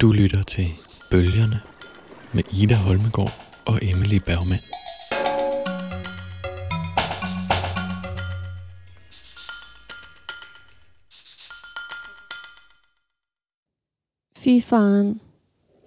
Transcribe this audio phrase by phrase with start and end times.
[0.00, 0.66] Du lytter til
[1.10, 1.56] Bølgerne
[2.36, 3.32] med Ida Holmegård
[3.66, 4.60] og Emily Bergman.
[14.36, 15.16] Fy faen,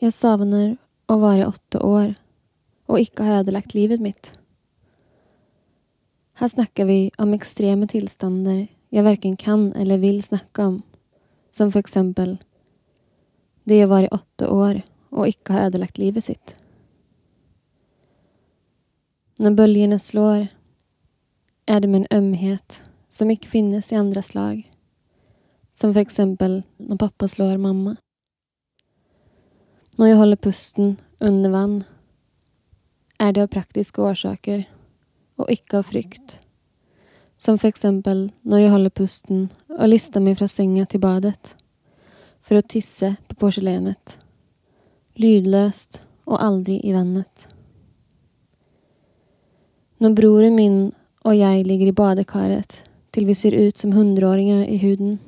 [0.01, 0.73] jeg savner
[1.05, 2.17] å være åtte år
[2.89, 4.33] og ikke ha ødelagt livet mitt.
[6.41, 10.83] Her snakker vi om ekstreme tilstander jeg verken kan eller vil snakke om,
[11.53, 12.39] som for eksempel
[13.69, 16.55] det å være åtte år og ikke ha ødelagt livet sitt.
[19.39, 20.49] Når bølgene slår,
[21.69, 24.65] er det med en ømhet som ikke finnes i andre slag,
[25.73, 27.95] som for eksempel når pappa slår mamma.
[29.99, 31.79] Når jeg holder pusten under vann,
[33.19, 34.65] er det av praktiske årsaker
[35.39, 36.39] og ikke av frykt.
[37.39, 39.47] Som for eksempel når jeg holder pusten
[39.77, 41.55] og lister meg fra senga til badet
[42.41, 44.19] för att tisse på porselenet.
[45.13, 47.47] Lydlöst och aldrig i vannet.
[49.97, 54.77] Når broren min och jag ligger i badekaret till vi ser ut som hundraåringar i
[54.77, 55.19] huden,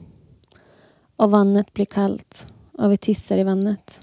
[1.21, 4.01] Och vannet blir kallt och vi tissar i vannet.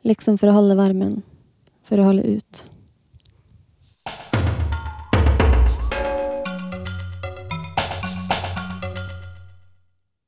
[0.00, 1.22] Liksom för att hålla värmen,
[1.82, 2.66] för att hålla ut.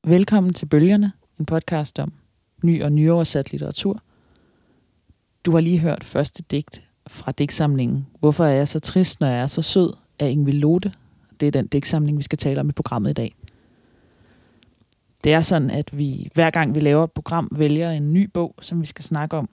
[0.03, 1.11] Velkommen til Bølgerne,
[1.43, 2.13] en podcast om
[2.63, 4.01] ny og nyoversat litteratur.
[5.45, 9.39] Du har lige hørt første digt fra digtsamlingen Hvorfor er jeg så trist, når jeg
[9.39, 10.91] er så sød af Ingvild Lode.
[11.39, 13.35] Det er den digtsamling, vi skal tale om i programmet i dag.
[15.23, 18.55] Det er sådan, at vi hver gang vi laver et program, vælger en ny bog,
[18.61, 19.49] som vi skal snakke om.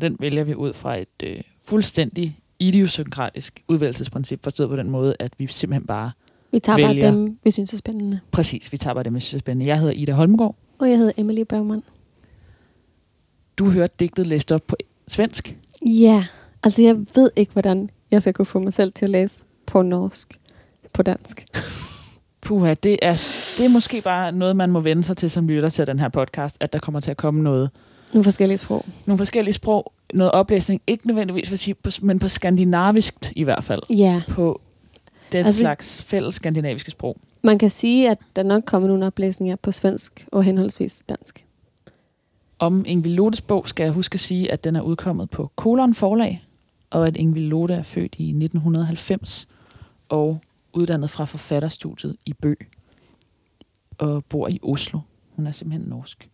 [0.00, 5.32] Den vælger vi ud fra et øh, fuldstændig idiosynkratisk udvælgelsesprincip, forstået på den måde, at
[5.38, 6.10] vi simpelthen bare
[6.52, 8.20] Vi tager bare dem, vi synes er spændende.
[8.30, 9.66] Præcis, vi tager bare det, jeg synes er spændende.
[9.66, 10.56] Jeg hedder Ida Holmgaard.
[10.78, 11.82] Og jeg hedder Emily Bergman.
[13.58, 14.76] Du hørte digtet læst op på
[15.08, 15.56] svensk.
[15.86, 16.24] Ja,
[16.62, 19.82] altså jeg ved ikke, hvordan jeg skal kunne få mig selv til at læse på
[19.82, 20.38] norsk,
[20.92, 21.46] på dansk.
[22.40, 23.12] Puha, det er,
[23.58, 26.08] det er måske bare noget, man må vende sig til som lytter til den her
[26.08, 27.70] podcast, at der kommer til at komme noget.
[28.12, 28.84] Nogle forskellige sprog.
[29.06, 33.82] Nogle forskellige sprog, noget oplæsning, ikke nødvendigvis, jeg sige, men på skandinaviskt i hvert fald.
[33.90, 34.60] Ja, På
[35.32, 37.16] den altså, slags fælles skandinaviske sprog.
[37.48, 41.44] Man kan sige, at der nok kommer nogle oplæsninger på svensk og henholdsvis dansk.
[42.58, 45.94] Om Ingvild Lodes bog skal jeg huske at sige, at den er udkommet på Kolon
[45.94, 46.44] Forlag,
[46.90, 49.48] og at Ingvild Lode er født i 1990
[50.08, 50.40] og
[50.72, 52.54] uddannet fra forfatterstudiet i Bø
[53.98, 54.98] og bor i Oslo.
[55.36, 56.28] Hun er simpelthen norsk.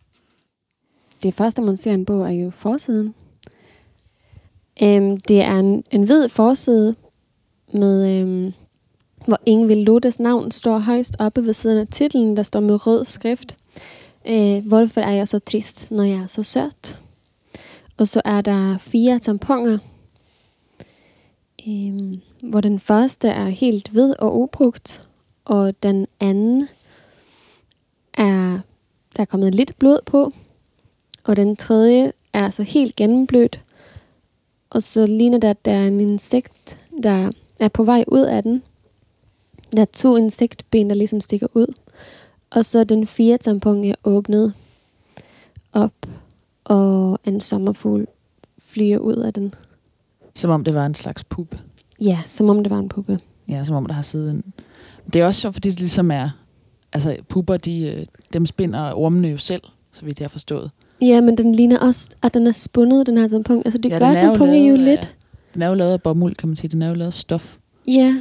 [1.23, 3.15] Det første, man ser en bog, er jo forsiden.
[4.83, 6.95] Øhm, det er en, en hvid forside,
[7.73, 8.53] med, øhm,
[9.25, 13.05] hvor Ingvild Lottes navn står højst oppe ved siden af titlen, der står med rød
[13.05, 13.55] skrift.
[14.25, 16.99] Øh, hvorfor er jeg så trist, når jeg er så sødt?
[17.97, 19.77] Og så er der fire tamponer,
[21.67, 25.07] øh, hvor den første er helt hvid og ubrugt,
[25.45, 26.67] og den anden
[28.13, 28.59] er,
[29.15, 30.31] der er kommet lidt blod på,
[31.23, 33.61] og den tredje er altså helt gennemblødt.
[34.69, 38.43] Og så ligner det, at der er en insekt, der er på vej ud af
[38.43, 38.63] den.
[39.71, 41.73] Der er to insektben, der ligesom stikker ud.
[42.49, 44.53] Og så den fjerde tampon er åbnet
[45.73, 45.93] op,
[46.63, 48.07] og en sommerfugl
[48.59, 49.53] flyver ud af den.
[50.35, 51.59] Som om det var en slags puppe.
[52.01, 53.19] Ja, som om det var en puppe.
[53.47, 54.43] Ja, som om der har siddet en...
[55.13, 56.29] Det er også sjovt, fordi det ligesom er...
[56.93, 59.61] Altså, pupper, de, øh, dem spinder ormene jo selv,
[59.91, 60.71] så vidt jeg har forstået.
[61.01, 63.61] Ja, men den ligner også, at den er spundet, den her tampon.
[63.65, 65.15] Altså, det ja, gør er jo tamponer jo lavet lidt.
[65.53, 66.69] Den er jo lavet af bomuld, kan man sige.
[66.69, 67.57] Den er jo lavet af stof.
[67.87, 68.15] Ja.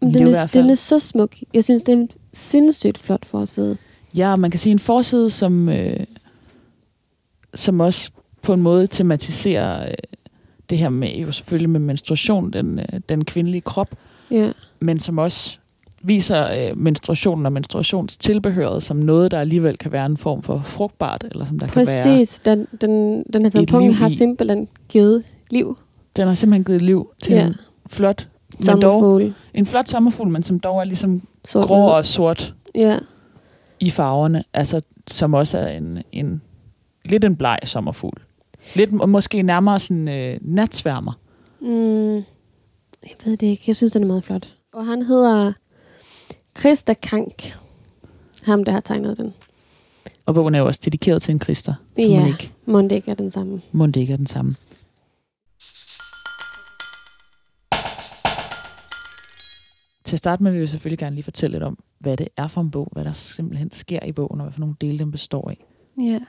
[0.00, 1.36] Den, er, den er så smuk.
[1.54, 3.76] Jeg synes, det er en sindssygt flot forside.
[4.16, 6.00] Ja, man kan sige en forside, som, øh,
[7.54, 8.10] som også
[8.42, 9.94] på en måde tematiserer øh,
[10.70, 13.88] det her med, jo selvfølgelig med menstruation, den, øh, den kvindelige krop,
[14.30, 14.50] Ja.
[14.80, 15.58] men som også
[16.02, 21.24] viser øh, menstruationen og menstruationstilbehøret som noget, der alligevel kan være en form for frugtbart,
[21.30, 22.04] eller som der kan være...
[22.04, 22.40] Præcis.
[22.44, 25.78] Den, den, den her tampon har simpelthen givet liv.
[26.16, 27.46] Den har simpelthen givet liv til Ja.
[27.46, 27.54] en
[27.86, 29.34] flot, men dog, Sommerfugl.
[29.54, 32.98] en flot sommerfugl, men som dog er ligesom Sort grå og sort Ja.
[33.80, 34.80] i farverne, altså
[35.10, 36.42] som også er en, en
[37.04, 38.20] lidt en bleg sommerfugl.
[38.76, 41.12] Lidt måske nærmere sådan øh, natsværmer.
[41.60, 43.62] Mm, jeg ved det ikke.
[43.66, 44.48] Jeg synes, den er meget flot.
[44.72, 45.52] Og han hedder
[46.58, 47.56] Christa Kank.
[48.42, 49.34] Ham, der har tegnet den.
[50.26, 52.26] Og bogen er jo også dedikeret til en krister, som Ja.
[52.26, 52.52] ikke
[52.92, 53.60] ikke er den samme.
[53.96, 54.54] ikke er den samme.
[60.06, 62.48] Til at starte med vil vi selvfølgelig gerne lige fortælle lidt om, hvad det er
[62.48, 65.10] for en bog, hvad der simpelthen sker i bogen, og hvad for nogle dele den
[65.10, 65.64] består af.
[65.98, 66.20] Ja.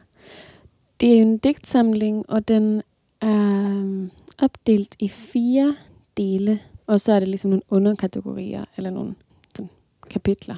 [0.99, 2.81] Det er en digtsamling, og den
[3.21, 5.75] er øhm, opdelt i fire
[6.17, 9.15] dele, og så er det ligesom nogle underkategorier, eller nogle
[9.55, 9.69] sådan,
[10.09, 10.55] kapitler.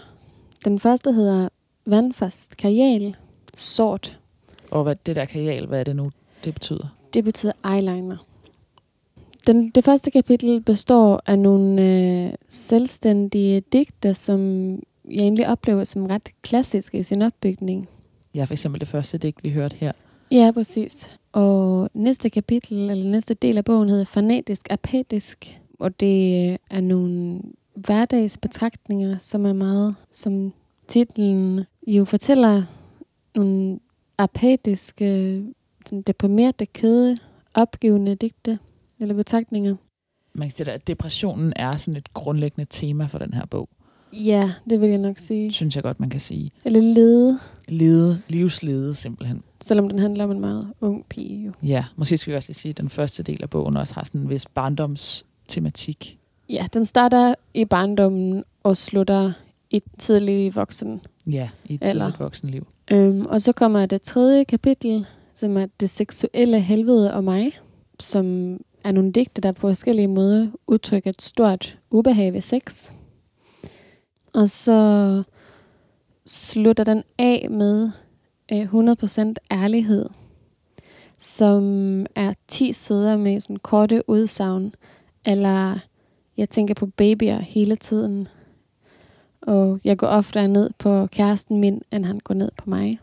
[0.66, 1.50] Den første hedder
[1.86, 3.16] Vandfast Kajal,
[3.56, 4.20] sort.
[4.72, 6.12] Og hvad, det der kajal, hvad er det nu,
[6.44, 6.96] det betyder?
[7.14, 8.18] Det betyder eyeliner.
[9.48, 14.70] Den, det første kapitel består af nogle øh, selvstændige digter, som
[15.06, 17.88] jeg egentlig oplever som ret klassiske i sin opbygning.
[18.36, 19.92] Ja, for eksempel det første digt, vi hørte her.
[20.32, 21.10] Ja, præcis.
[21.32, 25.60] Og næste kapitel, eller næste del af bogen, hedder Fanatisk Apatisk.
[25.80, 27.42] Og det er nogle
[27.76, 30.54] hverdagsbetragtninger, som er meget, som
[30.88, 32.64] titlen jo fortæller,
[33.36, 33.80] nogle
[34.18, 35.44] apatiske,
[35.86, 37.18] sådan deprimerede, kede,
[37.54, 38.60] opgivende digte
[39.00, 39.76] eller betragtninger.
[40.34, 43.70] Man kan sige, at depressionen er sådan et grundlæggende tema for den her bog.
[44.14, 45.52] Ja, det vil jeg nok sige.
[45.52, 46.52] Synes jeg godt, man kan sige.
[46.66, 49.44] Eller lede, Lede, livslede simpelthen.
[49.62, 51.52] selvom den handler om en meget ung pige jo.
[51.64, 54.04] Ja, måske skal vi også lige sige, at den første del af bogen også har
[54.04, 56.20] sådan en vis barndomstematik.
[56.50, 59.32] Ja, den starter i barndommen og slutter
[59.72, 61.02] i tidlig voksen.
[61.28, 62.68] Ja, i et Eller- tidligt voksenliv.
[62.92, 65.06] Øhm, og så kommer det tredje kapitel,
[65.36, 67.52] som er det seksuelle helvede og mig,
[68.00, 72.92] som er nogle digte, der på forskellige måder udtrykker et stort ubehag ved sex.
[74.34, 75.24] Og så
[76.26, 77.92] slutter den af med
[78.52, 80.10] øh, 100% ærlighed,
[81.18, 84.74] som er 10 sider med sådan korte udsagn,
[85.26, 85.80] eller
[86.38, 88.28] jeg tænker på babyer hele tiden,
[89.42, 93.00] og jeg går oftere ned på kæresten min, end han går ned på mig.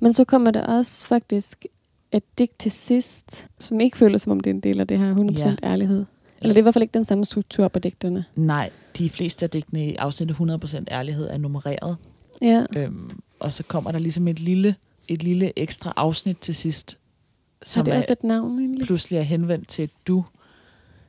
[0.00, 1.66] Men så kommer der også faktisk
[2.12, 4.98] et digt til sidst, som ikke føles som om det er en del af det
[4.98, 5.54] her 100% Ja.
[5.62, 6.04] ærlighed.
[6.40, 8.24] Eller det er i hvert fald ikke den samme struktur på digterne.
[8.36, 11.96] Nej, de fleste af digtene i afsnittet 100% ærlighed er nummereret.
[12.42, 13.10] Ja, Øhm,
[13.40, 14.74] og så kommer der ligesom et lille,
[15.08, 16.98] et lille ekstra afsnit til sidst,
[17.62, 18.86] har som det er, også et navn egentlig?
[18.86, 20.24] pludselig er henvendt til du.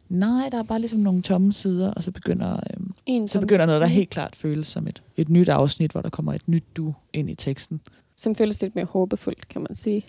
[0.10, 3.66] Nej, der er bare ligesom nogle tomme sider, og så begynder, øhm, En, så begynder
[3.66, 6.64] noget, der helt klart føles som et, et nyt afsnit, hvor der kommer et nyt
[6.78, 7.82] du ind i teksten.
[8.16, 10.06] Som føles lidt mere håbefuldt, kan man sige.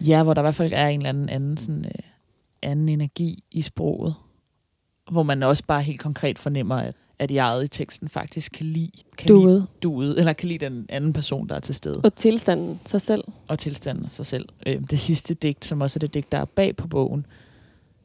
[0.00, 1.90] Ja, hvor der i hvert fald er en eller anden anden, sådan, øh,
[2.62, 4.14] anden energi i sproget.
[5.10, 8.90] Hvor man også bare helt konkret fornemmer, at, at jeget i teksten faktisk kan lide,
[9.18, 9.66] kan lide Duet.
[9.82, 12.00] duet, eller kan lide den anden person, der er til stede.
[12.04, 13.24] Og tilstanden sig selv.
[13.48, 14.48] og tilstanden sig selv.
[14.66, 17.26] Øh, det sidste digt, som også er det digt, der er bag på bogen,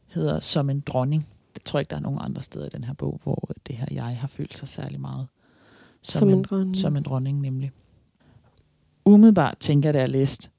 [0.07, 1.27] hedder Som en dronning.
[1.55, 3.75] Det tror jeg ikke, der er nogen andre steder i den her bog, hvor det
[3.75, 5.27] her jeg har følt sig særlig meget.
[6.01, 6.77] Som, som en dronning.
[6.77, 7.71] som en dronning, nemlig.
[9.05, 10.49] Umiddelbart tænker jeg, da jeg læste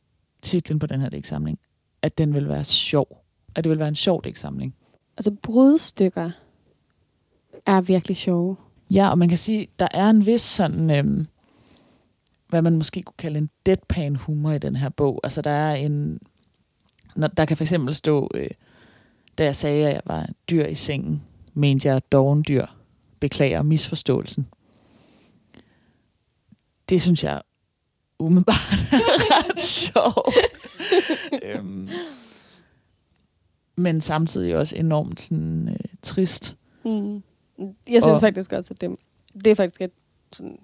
[0.44, 1.58] titlen på den her digtsamling,
[2.02, 3.25] at den vil være sjov.
[3.55, 4.75] At det vil være en sjov digtsamling.
[5.17, 6.31] Altså brudstykker
[7.67, 8.56] er virkelig sjove.
[8.91, 11.26] Ja, og man kan sige, der er en vis sådan, øhm,
[12.49, 15.20] hvad man måske kunne kalde en deadpan humor i den her bog.
[15.25, 16.19] Altså der er en,
[17.17, 18.50] når, der kan for eksempel stå, øh,
[19.38, 21.23] da jeg sagde, at jeg var dyr i sengen,
[21.55, 22.67] mente jeg dovendyr.
[23.20, 24.46] Beklager misforståelsen.
[26.88, 27.43] Det synes jeg
[28.19, 28.56] umiddelbart
[28.93, 30.37] er ret sjovt.
[31.43, 31.88] øhm,
[33.76, 36.56] men samtidig også enormt sådan, øh, trist.
[36.84, 37.22] Mm.
[37.88, 38.96] Jeg synes Og- faktisk også, at det,
[39.34, 39.90] det er faktisk et,
[40.32, 40.58] sådan,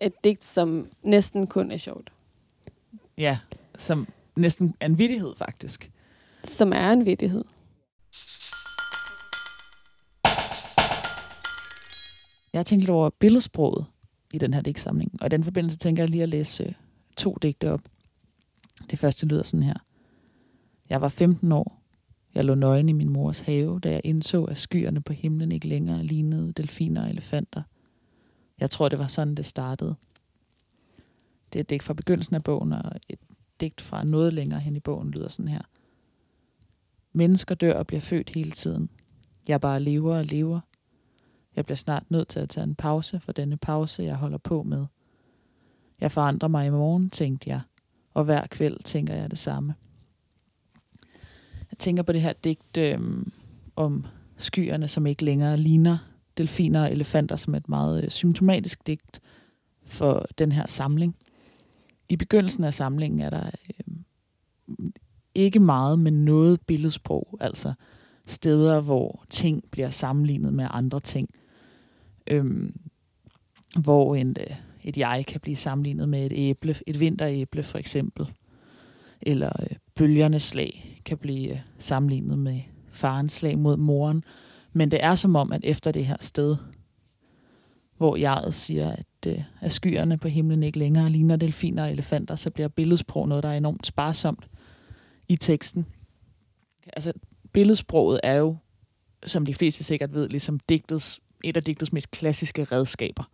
[0.00, 2.12] et digt, som næsten kun er sjovt.
[3.18, 3.38] Ja,
[3.78, 5.90] som næsten er en vittighed, faktisk.
[6.44, 7.44] Som er en vittighed.
[12.52, 13.86] Jeg har tænkt lidt over billedsproget
[14.34, 16.72] i den her digtsamling, og i den forbindelse tænker jeg lige at læse øh,
[17.16, 17.80] to digte op.
[18.90, 19.74] Det første lyder sådan her.
[20.88, 21.82] Jeg var 15 år.
[22.34, 25.68] Jeg lå nøgen i min mors have, da jeg indså, at skyerne på himlen ikke
[25.68, 27.62] længere lignede delfiner og elefanter.
[28.60, 29.96] Jeg tror, det var sådan, det startede.
[31.52, 33.18] Det er et digt fra begyndelsen af bogen, og et
[33.60, 35.62] digt fra noget længere hen i bogen lyder sådan her.
[37.12, 38.90] Mennesker dør og bliver født hele tiden.
[39.48, 40.60] Jeg bare lever og lever.
[41.56, 44.62] Jeg bliver snart nødt til at tage en pause for denne pause, jeg holder på
[44.62, 44.86] med.
[46.00, 47.60] Jeg forandrer mig i morgen, tænkte jeg,
[48.14, 49.74] og hver kvæld tænker jeg det samme.
[51.70, 53.00] Jeg tænker på det her digt øh,
[53.76, 55.98] om skyerne, som ikke længere ligner
[56.36, 59.20] delfiner og elefanter, som et meget øh, symptomatisk digt
[59.84, 61.16] for den her samling.
[62.08, 63.94] I begyndelsen af samlingen er der øh,
[65.34, 67.72] ikke meget, men noget billedsprog, altså
[68.26, 71.30] steder, hvor ting bliver sammenlignet med andre ting.
[72.30, 72.80] Øhm,
[73.82, 78.32] hvor en, øh, et jeg kan blive sammenlignet med et æble, et vinteræble for eksempel.
[79.22, 84.24] Eller øh, bølgernes slag kan blive øh, sammenlignet med farens slag mod moren.
[84.72, 86.56] Men det er som om, at efter det her sted,
[87.96, 92.36] hvor jeget siger, at, øh, at skyerne på himlen ikke længere ligner delfiner og elefanter,
[92.36, 94.48] så bliver billedsprog noget, der er enormt sparsomt.
[95.28, 95.86] i teksten.
[96.92, 97.12] Altså,
[97.52, 98.56] billedsproget er jo,
[99.26, 103.30] som de fleste sikkert ved, ligesom digtets, et af digtets mest klassiske redskaber.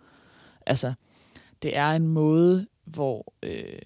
[0.67, 0.93] Altså,
[1.63, 3.79] det er en måde, hvor øh,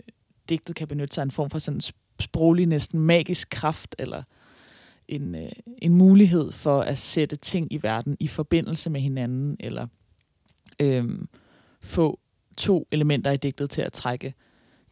[0.48, 1.80] digtet kan benytte sig af en form for sådan
[2.20, 4.22] sproglig, næsten magisk kraft, eller
[5.08, 5.48] en, øh,
[5.82, 9.86] en mulighed for at sætte ting i verden i forbindelse med hinanden, eller
[10.80, 11.04] øh,
[11.80, 12.20] få
[12.56, 14.34] to elementer i digtet til at trække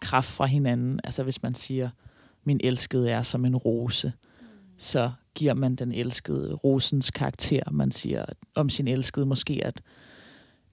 [0.01, 1.01] kraft fra hinanden.
[1.05, 1.91] Altså hvis man siger,
[2.45, 4.13] min elskede er som en rose,
[4.79, 7.71] så giver man den elskede rosens karakter.
[7.71, 8.25] Man siger
[8.55, 9.81] om sin elskede måske, at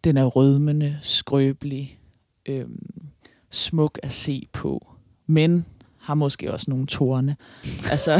[0.04, 2.00] den er rødmende, skrøbelig,
[2.46, 2.66] øh,
[3.50, 4.88] smuk at se på,
[5.26, 5.66] men
[5.98, 7.36] har måske også nogle tårne.
[7.92, 8.20] altså,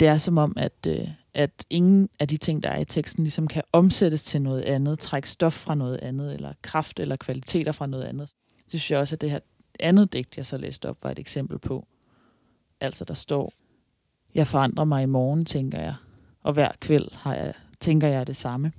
[0.00, 3.24] det er som om, at, øh, at ingen af de ting, der er i teksten,
[3.24, 7.72] ligesom kan omsættes til noget andet, trække stof fra noget andet, eller kraft eller kvaliteter
[7.72, 8.30] fra noget andet.
[8.64, 9.38] Det synes jeg også, at det her
[9.80, 11.86] andet digt, jeg så læste op, var et eksempel på.
[12.82, 13.52] Altså, der står,
[14.34, 15.94] jeg forandrer mig i morgen, tænker jeg,
[16.42, 18.72] og hver kvæld har jeg, tænker jeg det samme.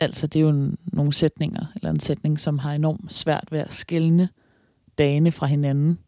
[0.00, 3.58] Altså, det er jo en, nogle sætninger, eller en sætning, som har enormt svært ved
[3.58, 4.28] at skille
[4.98, 5.98] dagene fra hinanden.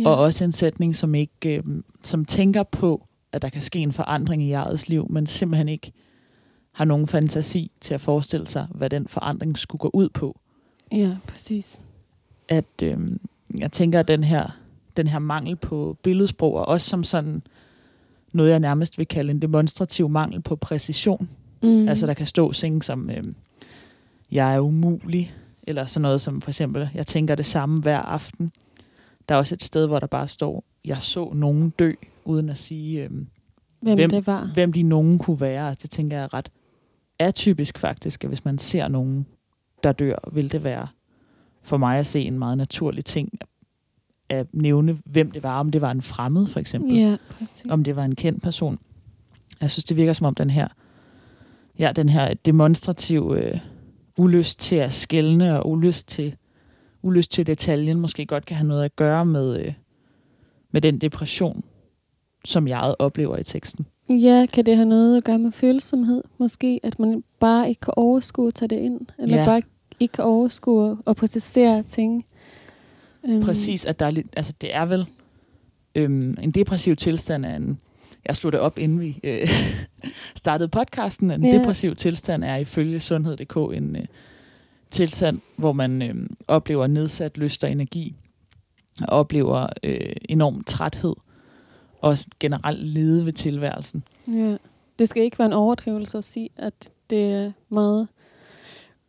[0.00, 0.08] Ja.
[0.08, 1.62] Og også en sætning, som ikke øh,
[2.02, 5.92] som tænker på, at der kan ske en forandring i jeres liv, men simpelthen ikke
[6.72, 10.40] har nogen fantasi til at forestille sig, hvad den forandring skulle gå ud på.
[10.92, 11.82] Ja, præcis.
[12.48, 12.98] At øh,
[13.58, 14.60] jeg tænker, at den her,
[14.96, 17.42] den her mangel på billedsprog, og også som sådan
[18.32, 21.28] noget, jeg nærmest vil kalde en demonstrativ mangel på præcision.
[21.62, 21.88] Mm.
[21.88, 23.24] Altså, der kan stå ting som, øh,
[24.32, 28.52] jeg er umulig, eller sådan noget som for eksempel, jeg tænker det samme hver aften.
[29.28, 31.92] Der er også et sted, hvor der bare står, jeg så nogen dø,
[32.24, 33.10] uden at sige, øh,
[33.80, 34.50] hvem, hvem, det var.
[34.54, 35.68] hvem de nogen kunne være.
[35.68, 36.50] Altså, det tænker jeg er ret
[37.18, 39.26] atypisk faktisk, at hvis man ser nogen,
[39.82, 40.86] der dør, vil det være
[41.62, 43.38] for mig at se en meget naturlig ting
[44.30, 47.16] at nævne, hvem det var, om det var en fremmed for eksempel, ja,
[47.68, 48.78] om det var en kendt person.
[49.60, 50.68] Jeg synes, det virker som om den her,
[51.78, 53.58] ja, den her demonstrative øh,
[54.18, 56.36] ulyst til at skælne og ulyst til,
[57.02, 59.72] ulyst til detaljen måske godt kan have noget at gøre med, øh,
[60.72, 61.64] med den depression,
[62.44, 63.86] som jeg oplever i teksten.
[64.08, 66.22] Ja, kan det have noget at gøre med følsomhed?
[66.38, 69.00] Måske, at man bare ikke kan overskue at tage det ind?
[69.18, 69.44] Eller ja.
[69.44, 69.62] bare
[70.00, 72.24] ikke kan overskue at processere ting?
[73.22, 73.42] Um.
[73.42, 75.06] Præcis, at der er lidt, altså det er vel
[75.94, 77.80] øhm, en depressiv tilstand af en,
[78.26, 79.48] jeg slog det op, inden vi øh,
[80.42, 81.58] startede podcasten, en ja.
[81.58, 84.04] depressiv tilstand er ifølge sundhed.dk en øh,
[84.90, 86.14] tilstand, hvor man øh,
[86.48, 88.16] oplever nedsat lyst og energi,
[89.02, 91.14] og oplever øh, enorm træthed,
[92.00, 94.04] og generelt lede ved tilværelsen.
[94.28, 94.56] Ja.
[94.98, 98.08] Det skal ikke være en overdrivelse at sige, at det er meget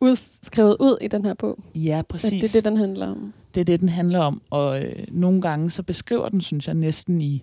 [0.00, 1.58] udskrevet ud i den her bog.
[1.74, 2.32] Ja, præcis.
[2.32, 3.32] At det er det, den handler om.
[3.54, 6.74] Det er det, den handler om, og øh, nogle gange så beskriver den, synes jeg,
[6.74, 7.42] næsten i,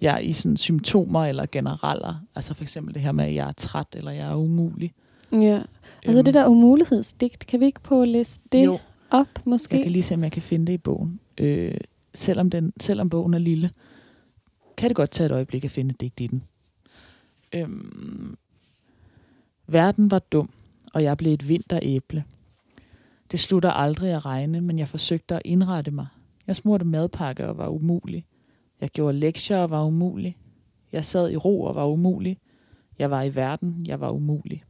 [0.00, 2.14] ja, i sådan symptomer eller generaler.
[2.34, 4.92] Altså for eksempel det her med, at jeg er træt, eller jeg er umulig.
[5.32, 5.62] Ja,
[6.04, 6.24] altså øhm.
[6.24, 8.78] det der umulighedsdigt, kan vi ikke på at læse det jo.
[9.10, 9.76] op, måske?
[9.76, 11.20] Jeg kan lige se, om jeg kan finde det i bogen.
[11.38, 11.74] Øh,
[12.14, 13.70] selvom, den, selvom bogen er lille,
[14.76, 16.42] kan det godt tage et øjeblik at finde et digt i den.
[17.52, 18.36] Øhm,
[19.66, 20.50] verden var dum,
[20.94, 22.24] og jeg blev et vinteræble.
[23.30, 26.06] Det slutter aldrig at regne, men jeg forsøgte at indrette mig.
[26.46, 28.26] Jeg smurte madpakke og var umulig.
[28.80, 30.36] Jeg gjorde lektier og var umulig.
[30.92, 32.38] Jeg sad i ro og var umulig.
[32.98, 34.64] Jeg var i verden, jeg var umulig.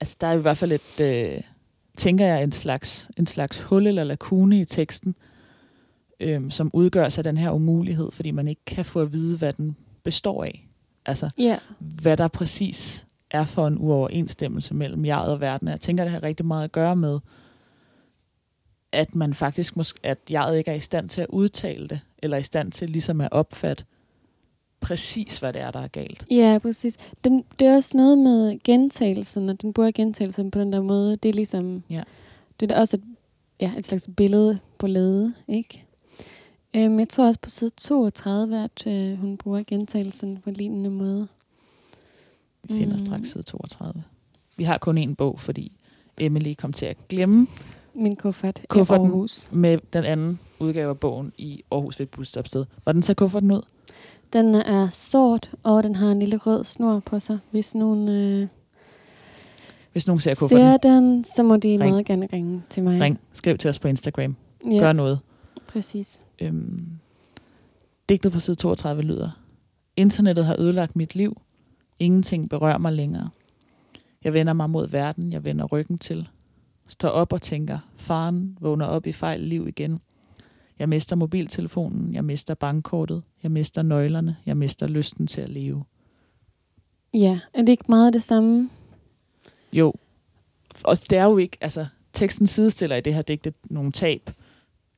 [0.00, 1.40] Altså, der er i hvert fald et, øh,
[1.96, 5.14] tænker jeg, en slags, en slags hul eller lakune i teksten,
[6.20, 9.52] øh, som udgør sig den her umulighed, fordi man ikke kan få at vide, hvad
[9.52, 10.68] den består af.
[11.06, 11.58] Altså, yeah.
[11.78, 13.03] hvad der præcis
[13.34, 15.68] er for en uoverensstemmelse mellem jeg og verden.
[15.68, 17.20] Jeg tænker, det har rigtig meget at gøre med,
[18.92, 22.36] at man faktisk måske, at jeg ikke er i stand til at udtale det, eller
[22.36, 23.84] i stand til ligesom at opfatte
[24.80, 26.26] præcis, hvad det er, der er galt.
[26.30, 26.96] Ja, præcis.
[27.24, 31.16] Den, det er også noget med gentagelsen, og den bruger gentagelsen på den der måde.
[31.16, 32.02] Det er ligesom, ja.
[32.60, 33.02] det er også et,
[33.60, 35.84] ja, et slags billede på lede, ikke?
[36.76, 41.28] Um, jeg tror også på side 32, at uh, hun bruger gentagelsen på lignende måde.
[42.64, 43.04] Vi finder mm.
[43.06, 44.02] straks side 32.
[44.56, 45.76] Vi har kun én bog, fordi
[46.20, 47.46] Emily kom til at glemme
[47.94, 49.48] min kuffert kufferten i Aarhus.
[49.52, 52.64] med den anden udgave af bogen i Aarhus ved et busstopsted.
[52.82, 53.62] Hvordan ser kufferten ud?
[54.32, 57.38] Den er sort, og den har en lille rød snor på sig.
[57.50, 58.46] Hvis nogen, øh,
[59.92, 60.66] Hvis nogen ser kufferten.
[60.66, 61.78] ser den, så må de ring.
[61.78, 63.00] meget gerne ringe til mig.
[63.00, 63.20] Ring.
[63.32, 64.36] Skriv til os på Instagram.
[64.70, 64.78] Ja.
[64.78, 65.20] Gør noget.
[65.66, 66.20] Præcis.
[66.42, 66.86] Øhm,
[68.08, 69.30] digtet på side 32 lyder.
[69.96, 71.40] Internettet har ødelagt mit liv.
[71.98, 73.30] Ingenting berører mig længere.
[74.24, 76.28] Jeg vender mig mod verden, jeg vender ryggen til.
[76.86, 80.00] Står op og tænker, faren vågner op i fejl liv igen.
[80.78, 85.84] Jeg mister mobiltelefonen, jeg mister bankkortet, jeg mister nøglerne, jeg mister lysten til at leve.
[87.14, 88.70] Ja, er det ikke meget det samme?
[89.72, 89.92] Jo,
[90.84, 94.30] og det er jo ikke, altså teksten sidestiller i det her digte nogle tab.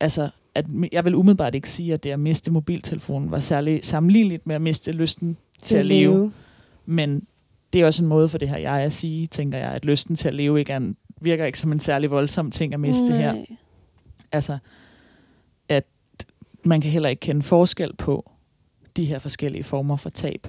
[0.01, 4.47] Altså, at jeg vil umiddelbart ikke sige, at det at miste mobiltelefonen var særlig sammenligneligt
[4.47, 6.15] med at miste lysten til, til at leve.
[6.15, 6.33] leve.
[6.87, 7.27] Men
[7.73, 10.17] det er også en måde for det her jeg at sige, tænker jeg, at lysten
[10.17, 13.19] til at leve ikke en, virker ikke som en særlig voldsom ting at miste Nej.
[13.19, 13.45] her.
[14.33, 14.59] Altså,
[15.69, 15.85] at
[16.65, 18.31] man kan heller ikke kende forskel på
[18.97, 20.47] de her forskellige former for tab.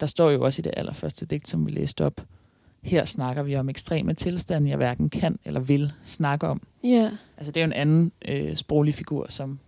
[0.00, 2.20] Der står jo også i det allerførste digt, som vi læste op,
[2.82, 6.62] her snakker vi om ekstreme tilstande, jeg hverken kan eller vil snakke om.
[6.86, 7.12] Yeah.
[7.36, 9.58] Altså det er jo en anden øh, sproglig figur, som,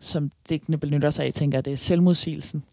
[0.00, 2.64] som digtene benytter sig af, tænker jeg, det er selvmodsigelsen.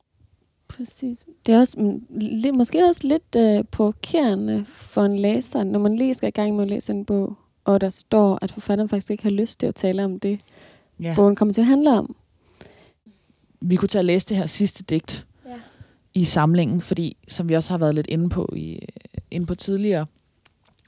[0.70, 1.26] Præcis.
[1.46, 6.14] Det er også, lidt, måske også lidt øh, provokerende for en læser, når man lige
[6.14, 9.24] skal i gang med at læse en bog, og der står, at forfatteren faktisk ikke
[9.24, 10.42] har lyst til at tale om det,
[11.00, 11.14] ja.
[11.16, 12.16] bogen kommer til at handle om.
[13.62, 15.56] Vi kunne tage at læse det her sidste digt ja.
[16.14, 18.80] i samlingen, fordi, som vi også har været lidt inde på, i,
[19.32, 20.06] inde på tidligere,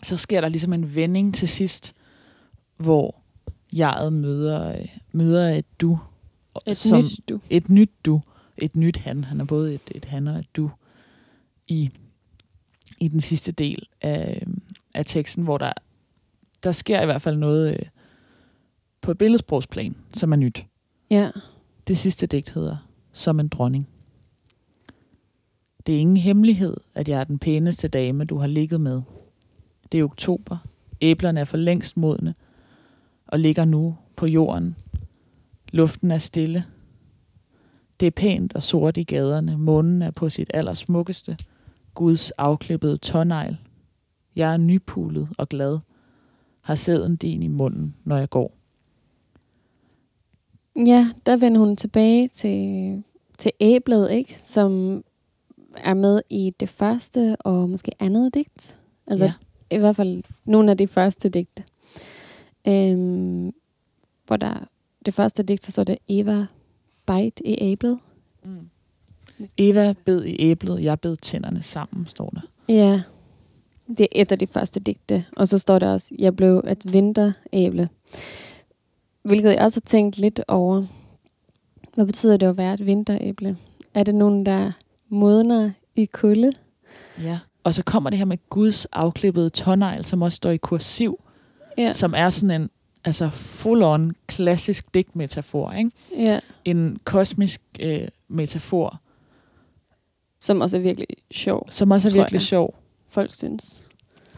[0.03, 1.93] så sker der ligesom en vending til sidst,
[2.77, 3.15] hvor
[3.73, 4.75] jeget møder,
[5.11, 5.99] møder et du.
[6.65, 7.39] Et som, nyt du.
[7.49, 8.21] Et nyt du
[8.57, 9.23] et nyt han.
[9.23, 10.71] Han er både et, et han og et du
[11.67, 11.89] i,
[12.99, 14.47] i den sidste del af,
[14.93, 15.73] af teksten, hvor der,
[16.63, 17.85] der sker i hvert fald noget øh,
[19.01, 20.65] på et billedsprogsplan, som er nyt.
[21.09, 21.31] Ja.
[21.87, 22.77] Det sidste digt hedder
[23.13, 23.87] Som en dronning.
[25.87, 29.01] Det er ingen hemmelighed, at jeg er den pæneste dame, du har ligget med.
[29.91, 30.57] Det er oktober.
[31.01, 32.35] Æblerne er for længst modne
[33.27, 34.75] og ligger nu på jorden.
[35.71, 36.65] Luften er stille,
[38.01, 39.57] det er pænt og sort i gaderne.
[39.57, 41.37] Månen er på sit allersmukkeste.
[41.93, 43.57] Guds afklippede tårnegl.
[44.35, 45.79] Jeg er nypulet og glad.
[46.61, 48.53] Har sæden din i munden, når jeg går.
[50.85, 53.03] Ja, der vender hun tilbage til,
[53.37, 54.35] til æblet, ikke?
[54.39, 55.03] Som
[55.77, 58.75] er med i det første og måske andet digt.
[59.07, 59.33] Altså ja.
[59.71, 61.63] i hvert fald nogle af de første digte.
[62.67, 63.53] Øhm,
[64.27, 64.67] hvor der
[65.05, 66.45] det første digt, så er det Eva
[67.07, 67.99] bite i æblet.
[68.43, 68.69] Mm.
[69.57, 72.41] Eva bed i æblet, jeg bed tænderne sammen, står der.
[72.69, 73.01] Ja,
[73.87, 75.25] det er et af de første digte.
[75.37, 77.89] Og så står der også, jeg blev et vinteræble.
[79.23, 80.85] Hvilket jeg også har tænkt lidt over.
[81.95, 83.57] Hvad betyder det at være et vinteræble?
[83.93, 84.71] Er det nogen, der
[85.09, 86.51] modner i kulde?
[87.23, 91.23] Ja, og så kommer det her med Guds afklippede tårnegl, som også står i kursiv,
[91.77, 91.91] ja.
[91.91, 92.69] som er sådan en
[93.05, 95.91] altså full-on klassisk digtmetafor, ikke?
[96.17, 96.39] Ja.
[96.65, 98.99] En kosmisk øh, metafor.
[100.39, 101.67] Som også er virkelig sjov.
[101.69, 102.41] Som også er virkelig jeg.
[102.41, 102.75] sjov.
[103.09, 103.83] Folk synes.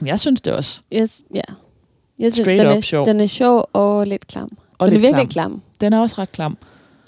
[0.05, 0.81] Jeg synes det også.
[0.93, 1.41] Yes, ja.
[2.19, 3.05] Jeg synes, Straight den up er, sjov.
[3.05, 4.57] Den er sjov og lidt klam.
[4.77, 5.51] Og den lidt er virkelig klam.
[5.51, 5.61] klam.
[5.81, 6.57] Den er også ret klam.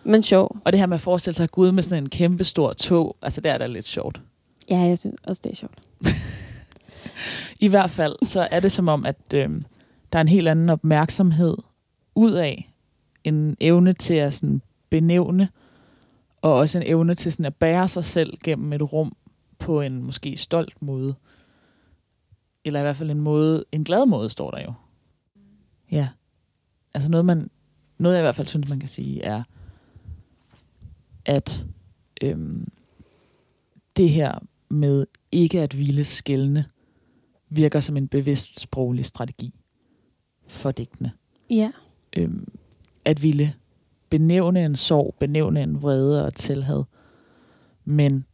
[0.04, 0.58] Men sjov.
[0.66, 3.42] Og det her med at forestille sig Gud med sådan en kæmpe stor tog, altså
[3.42, 4.22] det er da lidt sjovt.
[4.70, 5.78] Ja, jeg synes også, det er sjovt.
[7.66, 9.50] I hvert fald, så er det som om, at øh,
[10.16, 11.58] der er en helt anden opmærksomhed
[12.16, 12.74] ud af
[13.24, 15.50] en evne til at sådan benævne,
[16.42, 19.16] og også en evne til sådan at bære sig selv gennem et rum
[19.60, 21.16] på en måske stolt måde.
[22.66, 24.74] Eller i hvert fald en måde, en glad måde, står der jo.
[25.92, 26.10] Ja.
[26.94, 27.50] Altså noget, man,
[27.98, 29.44] noget jeg i hvert fald synes, man kan sige, er,
[31.26, 31.66] at
[32.22, 32.72] øhm,
[33.98, 36.66] det her med ikke at ville skældne,
[37.50, 39.56] virker som en bevidst sproglig strategi
[40.48, 41.12] for digtene.
[41.50, 41.72] Ja.
[42.18, 42.48] Øhm,
[43.06, 43.54] at ville
[44.10, 46.84] benævne en sorg, benævne en vrede og selvhad.
[47.86, 48.26] Men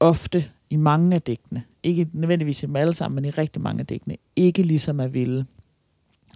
[0.00, 3.80] ofte i mange af digtene, ikke nødvendigvis i dem alle sammen, men i rigtig mange
[3.80, 5.46] af digtene, ikke ligesom at ville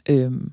[0.09, 0.53] øhm,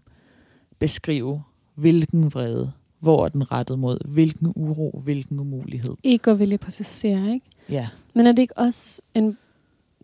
[0.80, 1.43] beskrive,
[1.76, 5.95] hvilken vrede, hvor er den rettet mod, hvilken uro, hvilken umulighed.
[6.04, 7.45] Ikke at ville præcisere, ikke?
[7.69, 7.88] Ja.
[8.15, 9.38] Men er det ikke også en,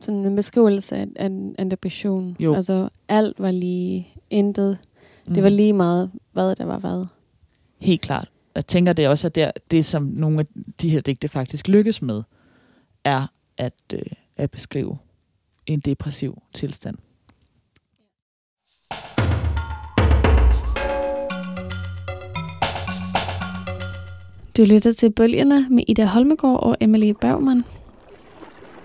[0.02, 1.26] sådan en beskrivelse af, af
[1.60, 2.36] en depression?
[2.40, 2.56] Jo.
[2.56, 4.78] Altså, alt var lige intet.
[5.28, 5.34] Mm.
[5.34, 7.06] Det var lige meget, hvad der var hvad.
[7.80, 8.30] Helt klart.
[8.56, 10.46] Jeg tænker, det er også der, det, som nogle af
[10.82, 12.24] de her digte faktisk lykkes med,
[13.04, 14.02] er at, øh,
[14.38, 14.98] at beskrive
[15.66, 16.98] en depressiv tilstand.
[24.58, 27.64] Du lytter til Bølgerne med Ida Holmegård og Emily Bergman.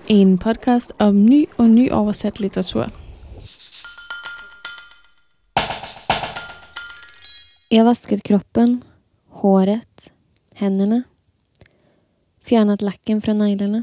[0.08, 2.92] En podcast om ny og ny oversat litteratur.
[7.74, 8.84] Jag vaskat kroppen,
[9.28, 10.12] håret,
[10.54, 11.02] händerna.
[12.40, 13.82] Fjärnat lacken från neglarna.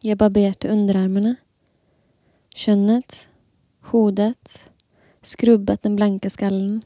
[0.00, 1.36] Jag barberat underarmarna.
[2.54, 3.28] Könet,
[3.80, 4.70] hodet,
[5.20, 6.82] skrubbat den blanka skallen.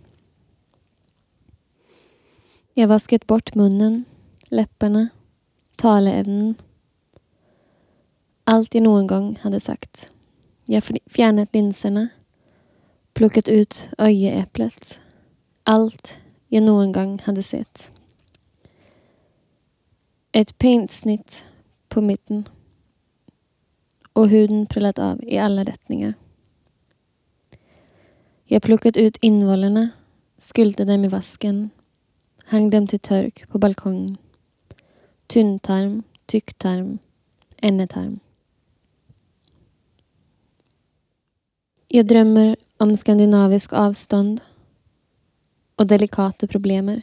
[2.75, 4.05] Jag vaskat bort munnen,
[4.45, 5.09] läpparna,
[5.77, 6.55] taleämnen.
[8.45, 10.11] Allt jag någon gång hade sagt.
[10.65, 12.09] Jag fjärnat linserna,
[13.13, 15.01] plockat ut öjeäpplet.
[15.69, 17.91] Allt jag någon gång hade sett.
[20.33, 21.45] Ett paintsnitt
[21.89, 22.49] på mitten
[24.13, 26.15] och huden prällat av i alla rättningar.
[28.45, 29.89] Jag plockat ut invållarna,
[30.55, 31.71] skylte dem i vasken,
[32.45, 34.17] hang dem till törk på balkongen.
[35.27, 36.99] Tunntarm, tycktarm,
[37.57, 38.21] endetarm.
[41.89, 44.41] Jag drömmer om skandinavisk avstånd
[45.77, 47.03] och delikata problemer.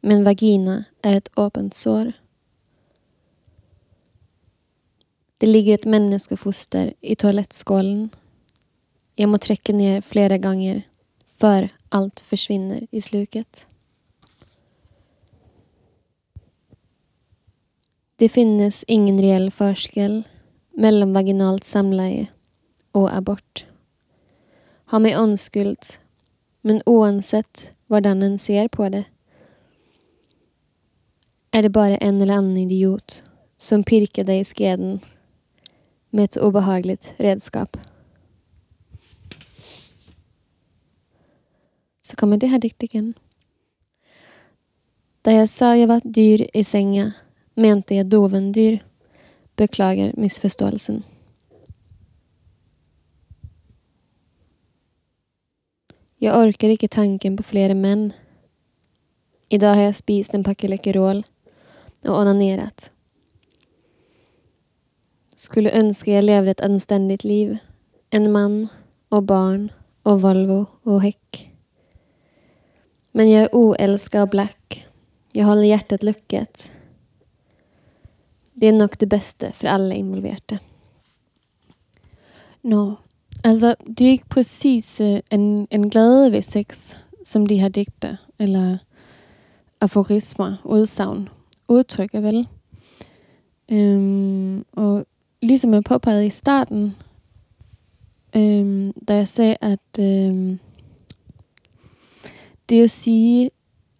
[0.00, 2.12] Min vagina är ett öppet sår.
[5.38, 8.10] Det ligger ett människofoster i toalettskålen.
[9.14, 10.82] Jag må träcka ner flera gånger
[11.36, 13.66] för allt försvinner i sluket.
[18.16, 20.22] Det finnes ingen reell forskjell
[20.70, 22.26] mellom vaginalt samleie
[22.92, 23.66] og abort.
[24.90, 26.00] Ha meg åndskult,
[26.60, 29.04] men uansett hvordan en ser på det,
[31.52, 33.24] er det bare en eller annen idiot
[33.58, 35.00] som pirker deg i skeden
[36.10, 37.76] med ett obehagligt redskap.
[42.02, 43.14] Så kommer det här diktningen.
[45.22, 47.12] Da jeg sa jeg var dyr i senga,
[47.54, 48.78] mente jeg dovendyr.
[49.56, 51.02] Beklager misforståelsen.
[56.20, 58.10] Jeg orker ikke tanken på flere menn.
[59.48, 61.22] I dag har jeg spist en pakke Läkerol
[62.04, 62.90] og onanerat.
[65.40, 67.56] Skulle ønske jeg levde et anstendigt liv.
[68.12, 68.68] En mann
[69.08, 69.70] og barn
[70.04, 71.46] og Volvo og hekk.
[73.16, 74.82] Men jeg er oelska og black.
[75.34, 76.68] Jeg holder hjertet lukket.
[78.60, 80.58] Det är nog det bästa för alla involverade.
[82.60, 82.96] Nå,
[83.44, 88.18] altså det er ikke præcis øh, en, en glæde ved sex, som de her digte,
[88.38, 88.78] eller
[89.80, 91.28] aforismer, udsagn,
[91.68, 92.48] udtrykker vel.
[93.72, 95.06] Øhm, og
[95.42, 96.94] ligesom jeg påpegede i starten,
[98.36, 100.58] øhm, da jeg sagde, at øhm,
[102.68, 103.50] det at sige,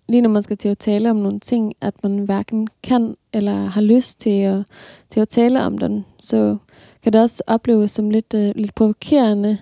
[0.08, 3.66] lige når man skal til at tale om nogle ting, at man hverken kan eller
[3.66, 4.64] har lyst til at,
[5.10, 6.56] til at tale om den, så
[7.02, 9.58] kan det også opleves som lidt, øh, lidt provokerende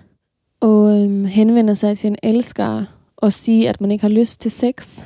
[0.59, 2.85] og øh, henvende sig til en elsker
[3.17, 5.03] og sige, at man ikke har lyst til sex.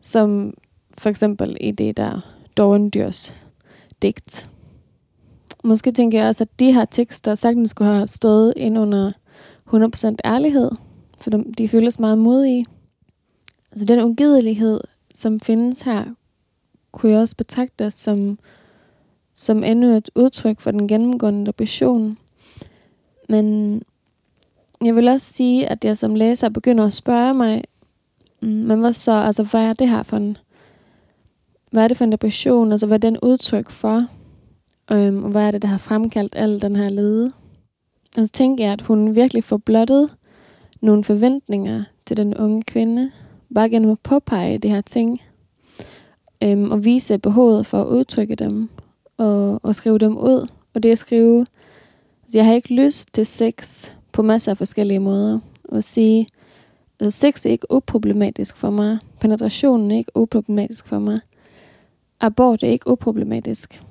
[0.00, 0.54] Som
[0.98, 2.20] for eksempel i det der
[2.56, 3.34] Dorndyrs
[4.02, 4.50] digt.
[5.64, 9.12] Måske tænker jeg også, at de her tekster sagtens skulle have stået ind under
[9.68, 10.70] 100% ærlighed,
[11.20, 12.66] for de, de føles meget modige.
[13.72, 14.80] Altså den ugidelighed,
[15.14, 16.04] som findes her,
[16.92, 18.38] kunne jeg også betragte som,
[19.38, 22.18] som endnu et udtryk for den gennemgående depression.
[23.28, 23.82] Men
[24.84, 27.64] jeg vil også sige, at jeg som læser begynder at spørge mig,
[28.42, 30.36] mm, men hvad så, altså hvad er det her for en,
[31.70, 34.06] hvad er det for en depression, altså hvad er den udtryk for,
[34.92, 37.32] øhm, og hvad er det, der har fremkaldt al den her lede.
[38.16, 40.10] Og så tænker jeg, at hun virkelig får blottet
[40.80, 43.10] nogle forventninger til den unge kvinde,
[43.54, 45.22] bare gennem at påpege de her ting,
[46.42, 48.68] øhm, og vise behovet for at udtrykke dem,
[49.16, 50.48] og, og skrive dem ud.
[50.74, 51.46] Og det at skrive,
[52.22, 56.26] altså jeg har ikke lyst til sex på masser af forskellige måder, og sige,
[57.00, 61.20] altså sex er ikke uproblematisk for mig, penetrationen er ikke uproblematisk for mig,
[62.20, 63.82] abort er ikke uproblematisk.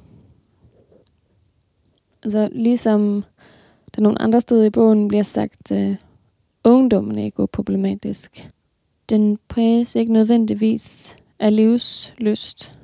[2.23, 3.23] Altså ligesom
[3.95, 5.95] der nogle andre steder i bogen bliver sagt, at uh,
[6.63, 8.49] ungdommen er ikke uproblematisk
[9.09, 12.79] den præges ikke nødvendigvis af livslyst.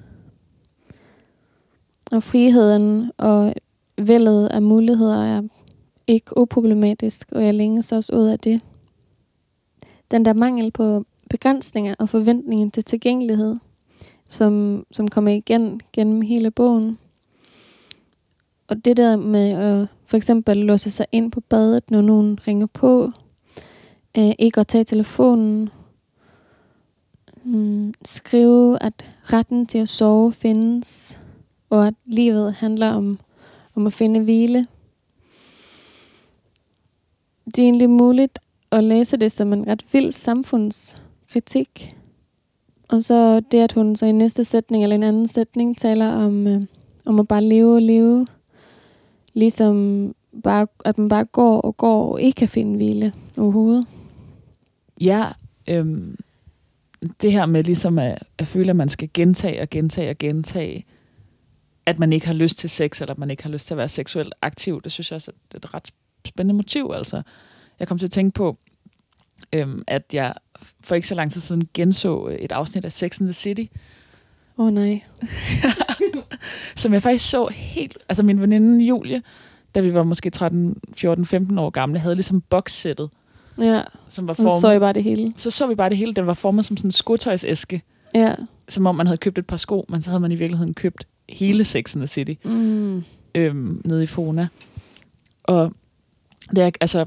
[2.12, 3.54] Og friheden og
[3.98, 5.42] vældet af muligheder er
[6.08, 8.62] ikke uproblematisk, og jeg længes også ud af det.
[10.12, 13.56] Den der mangel på begrænsninger og forventningen til tilgængelighed,
[14.30, 16.98] som, som kommer igen gennem hele bogen.
[18.68, 22.68] Og det der med at for eksempel låse sig ind på badet, når nogen ringer
[22.68, 23.12] på,
[24.18, 25.70] øh, ikke at tage telefonen,
[27.44, 31.18] mm, skrive, at retten til at sove findes,
[31.72, 33.20] og at livet handler om,
[33.76, 34.68] om at finde hvile.
[37.46, 38.40] Det er egentlig muligt
[38.72, 41.96] at læse det som en ret vild samfundskritik.
[42.90, 46.48] Og så det, at hun så i næste sætning eller en anden sætning taler om,
[46.48, 46.62] øh,
[47.06, 48.28] om at bare leve og leve,
[49.34, 53.86] ligesom bare, at man bare går og går og ikke kan finde hvile overhovedet.
[55.02, 55.26] Ja,
[55.70, 56.18] øhm,
[57.22, 60.86] det her med ligesom at, at føle, at man skal gentage og gentage og gentage,
[61.86, 63.78] at man ikke har lyst til sex, eller at man ikke har lyst til at
[63.78, 65.92] være seksuelt aktiv, det synes jeg også er et ret
[66.26, 66.92] spændende motiv.
[66.96, 67.22] Altså,
[67.80, 68.58] jeg kom til at tænke på,
[69.54, 70.34] øhm, at jeg
[70.82, 73.66] for ikke så lang tid siden genså et afsnit af Sex and the City.
[74.58, 75.02] Åh oh, nej.
[76.76, 77.98] som jeg faktisk så helt...
[78.10, 79.22] Altså min veninde Julie,
[79.76, 83.10] da vi var måske 13, 14, 15 år gamle, havde ligesom boxsættet.
[83.58, 85.34] Ja, som var formet, så så I bare det hele.
[85.38, 86.14] Så så vi bare det hele.
[86.14, 87.82] Den var formet som sådan en skotøjsæske.
[88.16, 88.36] Ja.
[88.70, 91.08] Som om man havde købt et par sko, men så havde man i virkeligheden købt
[91.32, 92.34] hele Sex and the City.
[92.44, 93.04] Mm.
[93.36, 94.48] Øhm, nede i Fona.
[95.44, 95.74] Og
[96.56, 97.06] det er, altså,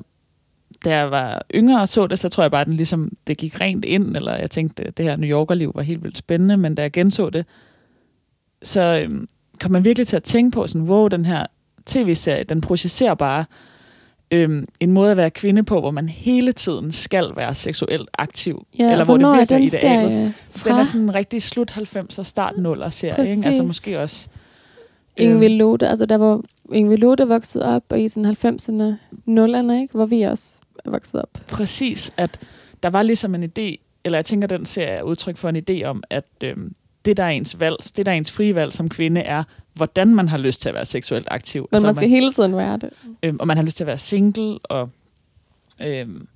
[0.84, 3.38] da jeg var yngre og så det, så tror jeg bare, at den ligesom, det
[3.38, 6.56] gik rent ind, eller jeg tænkte, at det her New Yorker-liv var helt vildt spændende,
[6.56, 7.46] men da jeg genså det,
[8.62, 9.28] så øhm,
[9.60, 11.46] kom man virkelig til at tænke på, sådan, wow, den her
[11.86, 13.44] tv-serie, den projicerer bare
[14.34, 18.66] øhm, en måde at være kvinde på, hvor man hele tiden skal være seksuelt aktiv.
[18.78, 20.34] Ja, eller hvor det virker idealet.
[20.64, 23.30] Den er sådan en rigtig slut 90'er, start 0'er serie.
[23.30, 23.46] Ikke?
[23.46, 24.28] Altså måske også...
[25.16, 26.40] Ingvild øhm, Lode, altså der var
[26.72, 28.94] Ingvild Lode vokset op, og i sådan 90'erne,
[29.28, 29.88] 0'erne, ikke?
[29.92, 31.30] hvor vi også er vokset op.
[31.48, 32.40] Præcis, at
[32.82, 36.02] der var ligesom en idé, eller jeg tænker, den ser udtryk for en idé om,
[36.10, 36.72] at øhm,
[37.04, 39.42] det, der er ens valg, det, der er ens frie valg som kvinde, er,
[39.74, 41.68] hvordan man har lyst til at være seksuelt aktiv.
[41.70, 42.90] Men altså, man skal man, hele tiden være det.
[43.22, 44.90] Øhm, og man har lyst til at være single, og
[45.82, 46.26] øhm,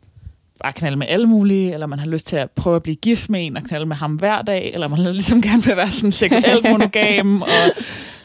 [0.63, 3.31] bare knalde med alle mulige, eller man har lyst til at prøve at blive gift
[3.31, 6.13] med en, og knalde med ham hver dag, eller man ligesom gerne vil være sådan
[6.13, 7.49] seksuelt monogam, og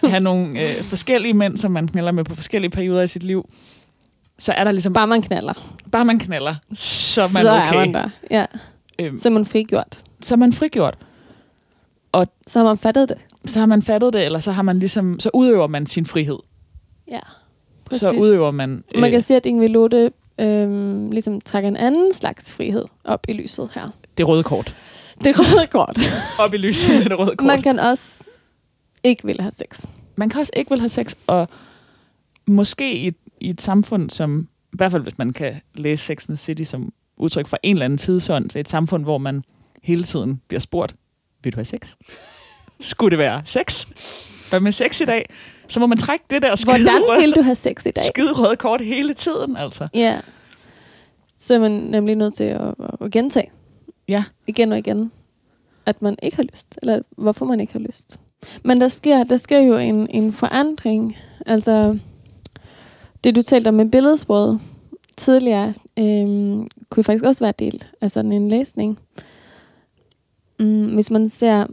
[0.10, 3.50] have nogle øh, forskellige mænd, som man knaller med på forskellige perioder i sit liv.
[4.40, 4.94] Så er der ligesom...
[4.94, 5.54] Bare man knaller.
[5.92, 7.68] Bare man knaller, så er man så okay.
[7.68, 8.46] Så er man der, ja.
[9.00, 10.04] Øhm, så er man frigjort.
[10.22, 10.98] Så er man frigjort.
[12.13, 13.17] Og så har man fattet det.
[13.45, 16.38] Så har man fattet det, eller så har man ligesom, så udøver man sin frihed.
[17.08, 17.19] Ja,
[17.86, 17.99] præcis.
[17.99, 18.84] Så udøver man...
[18.95, 23.26] Øh, man kan sige, at Ingrid Lotte øh, ligesom trækker en anden slags frihed op
[23.28, 23.89] i lyset her.
[24.17, 24.76] Det røde kort.
[25.23, 25.99] Det røde kort.
[26.39, 27.47] op i lyset med det røde kort.
[27.47, 28.23] Man kan også
[29.04, 29.86] ikke vil have sex.
[30.15, 31.47] Man kan også ikke vil have sex, og
[32.45, 36.30] måske i et, i et samfund, som i hvert fald hvis man kan læse Sex
[36.30, 39.43] and the City som udtryk for en eller anden tidsånd, så et samfund, hvor man
[39.84, 40.95] hele tiden bliver spurgt,
[41.44, 41.96] vil du have sex?
[42.80, 43.88] Skulle det være sex?
[44.50, 45.26] Hvad med sex i dag?
[45.68, 48.04] Så må man trække det der skide Hvordan rød, vil du have sex i dag?
[48.04, 49.88] Skide røde kort hele tiden, altså.
[49.94, 50.20] Ja.
[51.38, 53.52] Så er man nemlig nødt til at, at gentage.
[54.08, 54.24] Ja.
[54.48, 55.12] Igen og igen.
[55.86, 56.80] At man ikke har lyst.
[56.82, 58.20] Eller hvorfor man ikke har lyst.
[58.64, 61.18] Men der sker, der sker jo en, en forandring.
[61.46, 61.98] Altså,
[63.24, 64.60] det du talte om med billedsproget
[65.18, 69.00] tidligere, øhm, kunne faktisk også være del af sådan en læsning.
[70.63, 71.65] Mm, hvis man ser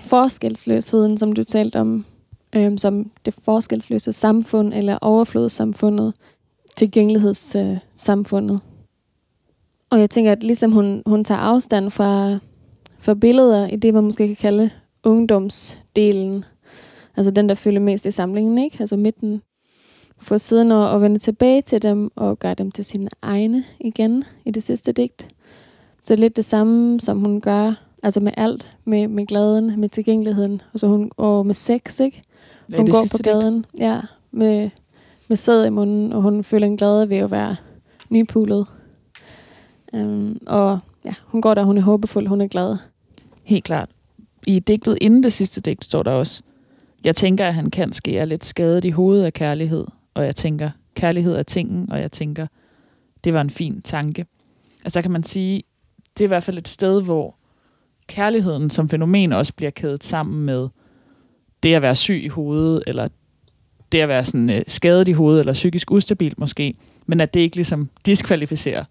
[0.00, 2.04] forskelsløsheden, som du talte om,
[2.52, 6.14] øhm, som det forskelsløse samfund, eller overflodssamfundet,
[6.76, 8.54] tilgængelighedssamfundet.
[8.54, 8.60] Øh,
[9.90, 12.38] og jeg tænker, at ligesom hun, hun tager afstand fra,
[12.98, 14.70] fra billeder i det, man måske kan kalde
[15.02, 16.44] ungdomsdelen,
[17.16, 18.76] altså den, der følger mest i samlingen, ikke?
[18.80, 19.42] altså midten,
[20.18, 24.24] få siden og, og vende tilbage til dem og gøre dem til sine egne igen
[24.44, 25.28] i det sidste digt.
[26.04, 28.76] Så lidt det samme, som hun gør Altså med alt.
[28.84, 30.62] Med, med glæden, med tilgængeligheden.
[30.72, 32.22] Og, så hun, og med sex, ikke?
[32.76, 33.66] Hun går på gaden.
[33.78, 34.70] Ja, med,
[35.28, 37.56] med sæd i munden, og hun føler en glæde ved at være
[38.08, 38.66] nypulet.
[39.92, 42.76] Um, og ja, hun går der, hun er håbefuld, hun er glad.
[43.42, 43.88] Helt klart.
[44.46, 46.42] I digtet inden det sidste digt står der også,
[47.04, 50.36] jeg tænker, at han kan ske er lidt skadet i hovedet af kærlighed, og jeg
[50.36, 52.46] tænker, kærlighed er tingen, og jeg tænker,
[53.24, 54.26] det var en fin tanke.
[54.84, 55.62] Altså kan man sige,
[56.18, 57.37] det er i hvert fald et sted, hvor
[58.08, 60.68] kærligheden som fænomen også bliver kædet sammen med
[61.62, 63.08] det at være syg i hovedet, eller
[63.92, 66.74] det at være sådan, øh, skadet i hovedet, eller psykisk ustabil måske,
[67.06, 68.84] men at det ikke ligesom diskvalificerer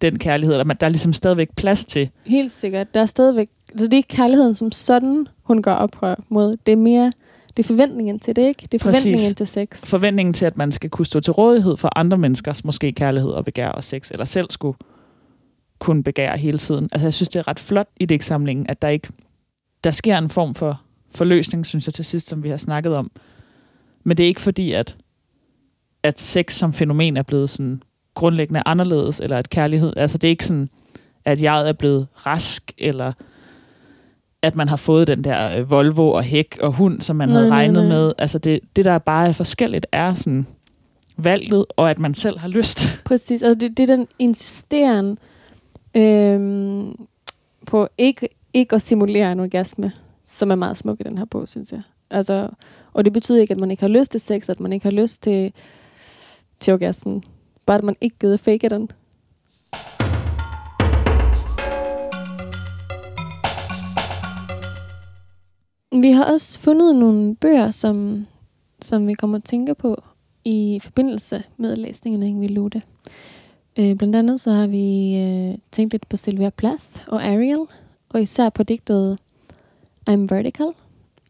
[0.00, 2.10] den kærlighed, eller der er ligesom stadigvæk plads til.
[2.26, 2.94] Helt sikkert.
[2.94, 6.56] Der er stadigvæk, så det er ikke kærligheden som sådan, hun gør oprør mod.
[6.66, 7.12] Det er mere,
[7.56, 8.68] det er forventningen til det, ikke?
[8.72, 9.36] Det er forventningen Præcis.
[9.36, 9.86] til sex.
[9.86, 13.44] Forventningen til, at man skal kunne stå til rådighed for andre menneskers måske kærlighed og
[13.44, 14.76] begær og sex, eller selv skulle
[15.78, 16.88] kunne begære hele tiden.
[16.92, 19.08] Altså jeg synes, det er ret flot i digtsamlingen, at der ikke
[19.84, 20.80] der sker en form for
[21.14, 23.10] forløsning, synes jeg til sidst, som vi har snakket om.
[24.04, 24.96] Men det er ikke fordi, at,
[26.02, 27.82] at sex som fænomen er blevet sådan
[28.14, 30.70] grundlæggende anderledes, eller at kærlighed, altså det er ikke sådan,
[31.24, 33.12] at jeg er blevet rask, eller
[34.42, 37.38] at man har fået den der øh, Volvo og hæk og hund, som man nej,
[37.38, 37.98] havde regnet nej, nej.
[37.98, 38.12] med.
[38.18, 40.46] Altså det, det, der bare er forskelligt, er sådan
[41.16, 43.02] valget, og at man selv har lyst.
[43.04, 45.16] Præcis, og det, det er den insisterende
[45.96, 47.06] Øhm,
[47.66, 49.92] på ikke, ikke at simulere en orgasme,
[50.26, 51.82] som er meget smuk i den her bog, synes jeg.
[52.10, 52.48] Altså,
[52.92, 54.90] og det betyder ikke, at man ikke har lyst til sex, at man ikke har
[54.90, 55.52] lyst til
[56.60, 57.24] til orgasmen.
[57.66, 58.90] Bare at man ikke gider fake den.
[66.02, 68.26] Vi har også fundet nogle bøger, som,
[68.82, 70.02] som vi kommer at tænke på
[70.44, 72.82] i forbindelse med læsningen af Ingrid Lude.
[73.78, 77.66] Øh, blandt andet så har vi øh, tænkt lidt på Sylvia Plath og Ariel,
[78.08, 79.18] og især på digtet
[80.10, 80.66] I'm Vertical.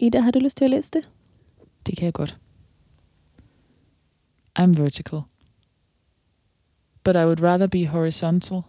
[0.00, 1.08] Ida, har du lyst til at læse det?
[1.86, 2.38] Det kan jeg godt.
[4.58, 5.20] I'm vertical.
[7.04, 8.62] But I would rather be horizontal.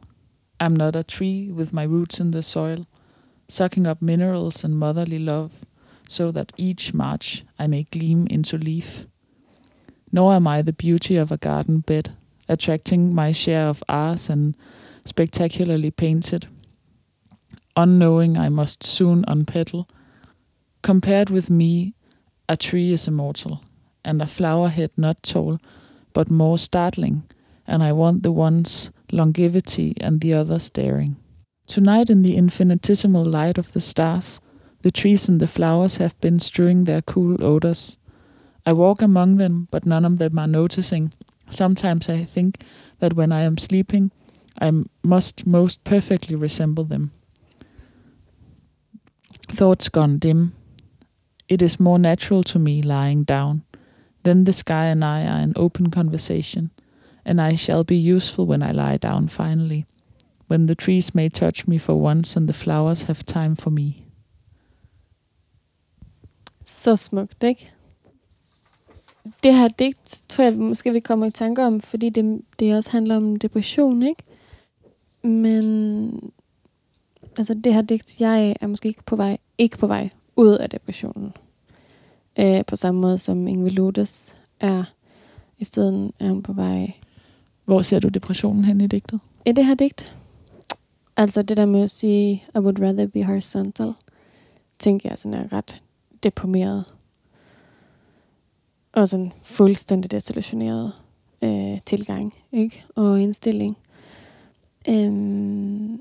[0.63, 2.85] I'm not a tree with my roots in the soil,
[3.49, 5.49] sucking up minerals and motherly love,
[6.09, 9.05] so that each March I may gleam into leaf.
[10.11, 12.11] Nor am I the beauty of a garden bed,
[12.49, 14.55] attracting my share of ours and
[15.05, 16.47] spectacularly painted.
[17.75, 19.87] Unknowing I must soon unpetal.
[20.81, 21.93] Compared with me,
[22.49, 23.61] a tree is immortal,
[24.03, 25.59] and a flower head not tall,
[26.13, 27.23] but more startling,
[27.67, 31.17] and I want the one's longevity and the other's daring.
[31.67, 34.39] Tonight, in the infinitesimal light of the stars,
[34.81, 37.99] the trees and the flowers have been strewing their cool odors.
[38.65, 41.13] I walk among them, but none of them are noticing.
[41.49, 42.63] Sometimes I think
[42.99, 44.11] that when I am sleeping,
[44.61, 44.71] I
[45.03, 47.11] must most perfectly resemble them.
[49.47, 50.53] Thoughts gone dim.
[51.47, 53.63] It is more natural to me lying down.
[54.23, 56.71] Then the sky and I are in open conversation,
[57.23, 59.85] and I shall be useful when I lie down finally,
[60.47, 64.03] when the trees may touch me for once and the flowers have time for me.
[66.65, 67.71] Så smukt, ikke?
[69.43, 72.91] Det her digt, tror jeg måske vi kommer i tanke om, fordi det, det også
[72.91, 74.23] handler om depression, ikke?
[75.23, 76.31] Men
[77.37, 80.69] altså det her digt, jeg er måske ikke på vej, ikke på vej ud af
[80.69, 81.33] depressionen.
[82.39, 84.83] Øh, på samme måde som Ingrid Lodes er.
[85.57, 86.93] I stedet er hun på vej.
[87.65, 89.19] Hvor ser du depressionen hen i digtet?
[89.45, 90.17] I det her digt?
[91.17, 93.93] Altså det der med at sige, I would rather be horizontal,
[94.79, 95.81] tænker jeg sådan er ret
[96.23, 96.83] deprimeret.
[98.97, 100.93] Og sådan fuldstændig desillusioneret
[101.41, 102.85] øh, tilgang ikke?
[102.95, 103.77] og indstilling.
[104.89, 105.93] Øhm,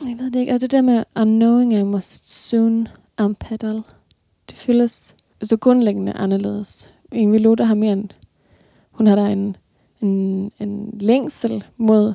[0.00, 0.52] jeg ved det ikke.
[0.54, 2.88] Og det der med unknowing I must soon
[3.20, 3.82] unpaddle,
[4.50, 6.90] det føles så grundlæggende anderledes.
[7.12, 8.12] Ingrid Lothar har mere en,
[8.90, 9.56] hun har der en,
[10.02, 12.14] en, en længsel mod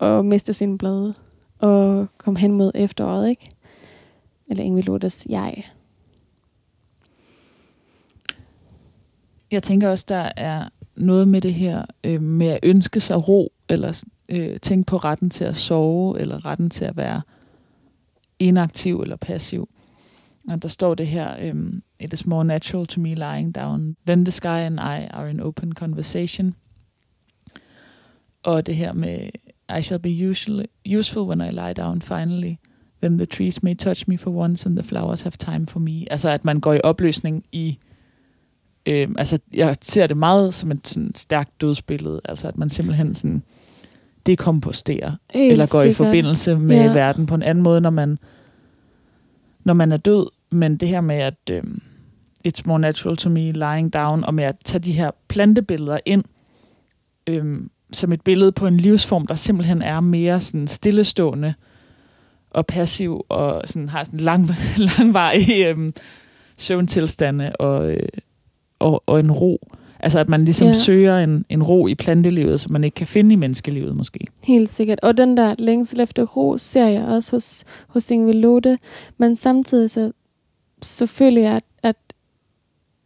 [0.00, 1.14] at miste sine blade
[1.58, 3.50] og komme hen mod efteråret, ikke?
[4.48, 5.64] Eller Ingrid Lottes jeg.
[9.54, 13.52] Jeg tænker også, der er noget med det her øh, med at ønske sig ro,
[13.68, 17.22] eller øh, tænke på retten til at sove, eller retten til at være
[18.38, 19.68] inaktiv eller passiv.
[20.50, 23.96] Og der står det her, um, it is more natural to me lying down.
[24.06, 26.54] than the sky and I are in open conversation.
[28.42, 29.28] Og det her med,
[29.78, 30.66] I shall be usually,
[30.98, 32.56] useful when I lie down finally.
[33.02, 36.04] Then the trees may touch me for once, and the flowers have time for me.
[36.10, 37.78] Altså, at man går i opløsning i...
[38.86, 42.20] Øh, altså, jeg ser det meget som et sådan, stærkt dødsbillede.
[42.24, 43.42] Altså, at man simpelthen sådan
[44.26, 45.12] dekomposterer.
[45.30, 45.94] Helt eller går sikkert.
[45.94, 46.92] i forbindelse med Ja.
[46.92, 48.18] verden på en anden måde, når man,
[49.64, 50.26] når man er død.
[50.50, 51.62] Men det her med, at øh,
[52.48, 56.24] it's more natural to me lying down, og med at tage de her plantebilleder ind,
[57.26, 57.60] øh,
[57.92, 61.54] som et billede på en livsform, der simpelthen er mere sådan stillestående
[62.50, 64.48] og passiv, og sådan har sådan lang,
[64.98, 65.90] langvarige øh,
[66.58, 68.08] søvntilstande og, øh,
[68.84, 69.58] og, og en ro.
[70.00, 70.74] Altså at man ligesom Ja.
[70.74, 74.26] søger en, en ro i plantelivet, som man ikke kan finde i menneskelivet måske.
[74.42, 75.00] Helt sikkert.
[75.02, 78.78] Og den der længsel efter ro ser jeg også hos, hos Ingrid Lode.
[79.18, 80.12] Men samtidig så,
[80.82, 81.96] så føler jeg, at, at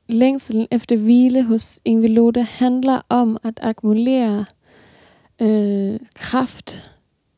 [0.09, 4.45] længselen efter hvile hos Ingrid Lode handler om at akkumulere
[5.43, 6.91] øh, kraft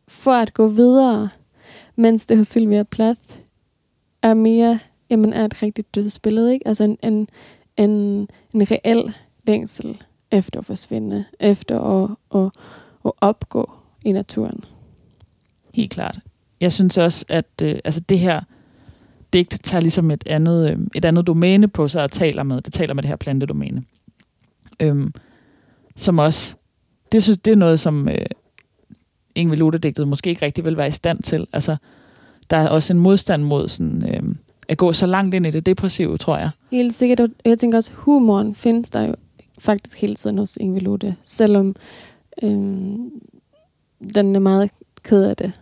[0.09, 1.29] for at gå videre,
[1.97, 3.21] mens det hos Sylvia Plath
[4.23, 4.79] er mere,
[5.11, 6.69] jamen er et rigtigt dødsbillede, ikke?
[6.69, 7.29] Altså en, en,
[7.85, 7.91] en,
[8.55, 9.13] en reel
[9.47, 12.51] længsel efter at forsvinde, efter at, at,
[13.05, 13.71] at opgå
[14.05, 14.65] i naturen.
[15.75, 16.19] Helt klart.
[16.61, 18.41] Jeg synes også, at øh, altså det her
[19.33, 22.61] digt tager ligesom et andet, øh, et andet domæne på sig og taler med.
[22.63, 23.85] Det taler med det her plantedomæne.
[24.81, 25.15] Øhm,
[25.97, 26.57] som også,
[27.13, 28.27] det, synes, det er noget, som øh,
[29.35, 31.47] Ingvild Luther-digtet måske ikke rigtig vil være i stand til.
[31.53, 31.77] Altså,
[32.51, 34.35] der er også en modstand mod sådan, øh,
[34.71, 36.51] at gå så langt ind i det depressive, tror jeg.
[36.71, 37.31] Helt sikkert.
[37.45, 39.15] Jeg tænker også, humoren findes der jo
[39.59, 41.15] faktisk hele tiden hos Ingrid Lode.
[41.23, 41.77] Selvom
[42.43, 43.11] øhm,
[44.15, 44.71] den er meget
[45.03, 45.61] ked af det,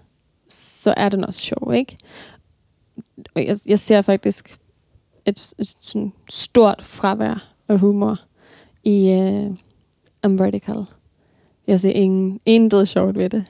[0.48, 1.96] så er den også sjov, ikke?
[3.34, 4.58] Og jeg, jeg ser faktisk
[5.26, 8.20] et, et sådan stort fravær af humor
[8.84, 9.56] i uh,
[10.26, 10.84] I'm Vertical.
[11.66, 13.44] Jeg ser ingen, død sjovt ved det.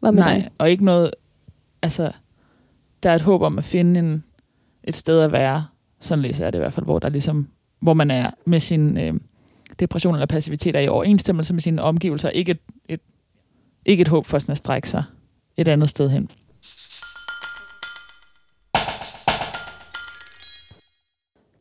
[0.00, 0.50] Hvad med Nej, dig?
[0.58, 1.10] og ikke noget...
[1.82, 2.12] Altså,
[3.02, 4.24] der er et håb om at finde en,
[4.84, 5.66] et sted at være,
[6.00, 7.48] sådan læser jeg det i hvert fald, hvor der ligesom,
[7.80, 9.14] hvor man er med sin øh,
[9.80, 13.00] depression eller passivitet er i overensstemmelse med sine omgivelser, ikke et, et,
[13.86, 15.04] ikke et håb for sådan at strække sig
[15.56, 16.30] et andet sted hen.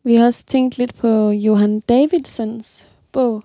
[0.06, 3.44] Vi har også tænkt lidt på Johan Davidsons bog,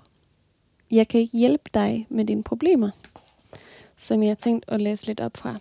[0.91, 2.91] Jeg kan ikke hjælpe dig med dine problemer,
[3.97, 5.59] som jeg har tænkt at læse lidt op fra.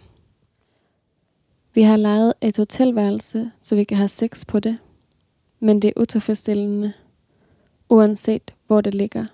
[1.77, 4.77] Vi har lejet et hotelværelse, så vi kan have sex på det,
[5.59, 6.93] men det er utilfredsstillende,
[7.89, 9.25] uanset hvor det ligger.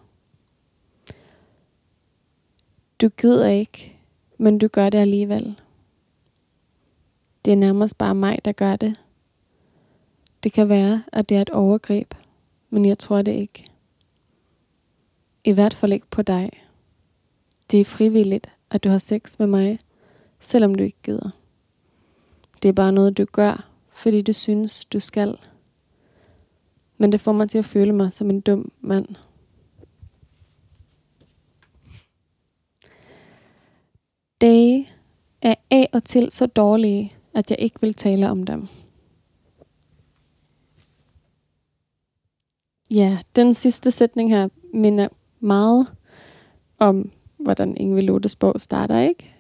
[3.02, 3.98] Du gider ikke,
[4.38, 5.60] men du gør det alligevel.
[7.46, 8.96] Det er nærmest bare mig, der gør det.
[10.44, 12.14] Det kan være, at det er et overgreb,
[12.70, 13.66] men jeg tror det ikke.
[15.44, 16.52] I hvert fald ikke på dig.
[17.72, 19.80] Det er frivilligt, at du har sex med mig,
[20.40, 21.30] selvom du ikke gider.
[22.64, 25.38] Det er bare noget, du gør, fordi du synes, du skal.
[26.98, 29.06] Men det får mig til at føle mig som en dum mand.
[34.42, 34.90] Dage
[35.42, 38.68] er af og til så dårlige, at jeg ikke vil tale om dem.
[42.92, 45.08] Ja, den sidste sætning her minder
[45.40, 45.88] meget
[46.80, 49.36] om, hvordan Ingvild Lottes starter, ikke?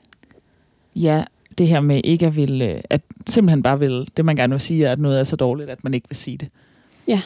[0.96, 1.26] Ja,
[1.58, 4.86] det her med ikke at ville, at simpelthen bare vil, det man gerne vil sige,
[4.86, 6.50] er, at noget er så dårligt, at man ikke vil sige det.
[7.08, 7.22] Ja.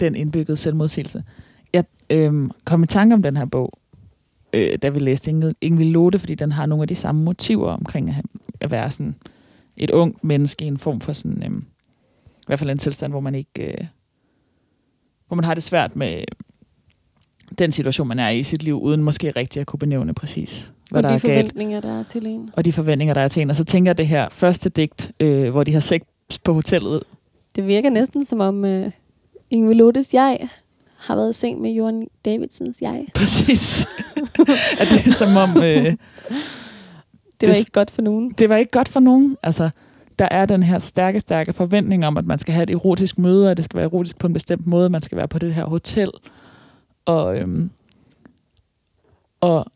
[0.00, 1.24] Den indbyggede selvmodsigelse.
[1.72, 3.78] Jeg øhm, kom i tanke om den her bog,
[4.52, 7.70] øh, da vi læste Ingrid, Ingrid Lotte, fordi den har nogle af de samme motiver
[7.70, 8.24] omkring at,
[8.60, 9.14] at være sådan
[9.76, 11.64] et ung menneske i en form for sådan, øhm,
[12.24, 13.86] i hvert fald en tilstand, hvor man ikke, øh,
[15.26, 16.24] hvor man har det svært med
[17.58, 20.72] den situation, man er i i sit liv, uden måske rigtig at kunne benævne præcis,
[20.90, 22.50] hvad og der de er galt forventninger, der er til en.
[22.56, 23.50] og de forventninger, der er til en.
[23.50, 26.00] Og så tænker jeg det her første digt, øh, hvor de har sex
[26.44, 27.02] på hotellet.
[27.56, 28.90] Det virker næsten som om uh,
[29.50, 30.48] Ingrid Lottes jeg
[30.96, 33.04] har været i seng med Johan Davidsens jeg.
[33.14, 33.86] Præcis.
[34.80, 35.62] at det er som om, øh,
[37.40, 38.30] Det var Det- ikke godt for nogen.
[38.30, 39.36] det var ikke godt for nogen.
[39.42, 39.70] Altså,
[40.18, 43.50] der er den her stærke, stærke forventning om, at man skal have et erotisk møde,
[43.50, 45.64] og det skal være erotisk på en bestemt måde, man skal være på det her
[45.64, 46.10] hotel.
[47.06, 47.70] Og, øhm,
[49.40, 49.66] og